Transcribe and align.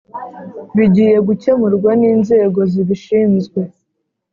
bigiye 0.77 1.15
gukemurwa 1.27 1.91
n 1.99 2.01
inzego 2.13 2.59
zibishinzwe 2.71 3.61